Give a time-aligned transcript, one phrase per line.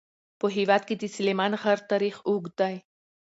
[0.39, 2.75] په هېواد کې د سلیمان غر تاریخ اوږد دی.